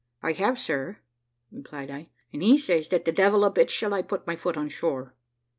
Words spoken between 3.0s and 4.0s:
the devil a bit shall